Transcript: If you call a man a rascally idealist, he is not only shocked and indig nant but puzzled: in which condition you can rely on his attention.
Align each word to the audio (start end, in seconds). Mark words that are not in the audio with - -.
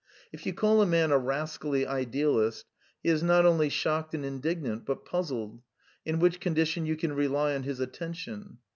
If 0.31 0.47
you 0.47 0.53
call 0.55 0.81
a 0.81 0.87
man 0.87 1.11
a 1.11 1.17
rascally 1.19 1.85
idealist, 1.85 2.65
he 3.03 3.09
is 3.09 3.21
not 3.21 3.45
only 3.45 3.69
shocked 3.69 4.15
and 4.15 4.25
indig 4.25 4.59
nant 4.61 4.83
but 4.83 5.05
puzzled: 5.05 5.61
in 6.07 6.17
which 6.17 6.39
condition 6.39 6.87
you 6.87 6.95
can 6.95 7.13
rely 7.13 7.53
on 7.53 7.61
his 7.61 7.79
attention. 7.79 8.57